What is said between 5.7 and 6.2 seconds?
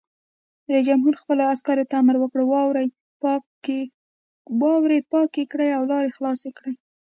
او لارې